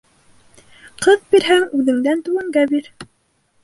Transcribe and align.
Ҡыҙ 1.07 1.21
бирһәң, 1.35 1.69
үҙеңдән 1.81 2.27
түбәнгә 2.29 2.69
бир. 2.77 2.95